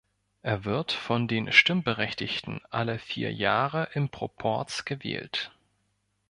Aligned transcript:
Er 0.41 0.65
wird 0.65 0.93
von 0.93 1.27
den 1.27 1.51
Stimmberechtigten 1.51 2.59
alle 2.71 2.97
vier 2.97 3.31
Jahre 3.31 3.87
im 3.93 4.09
Proporz 4.09 4.83
gewählt. 4.83 5.51